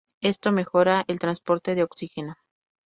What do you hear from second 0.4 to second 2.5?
mejora el transporte de oxígeno.